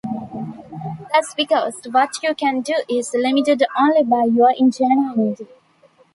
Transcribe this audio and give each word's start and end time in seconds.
That's 1.13 1.35
because 1.35 1.75
what 1.91 2.23
you 2.23 2.33
can 2.33 2.61
do 2.61 2.73
is 2.89 3.13
limited 3.13 3.61
only 3.79 4.01
by 4.03 4.23
your 4.23 4.51
ingenuity. 4.57 5.45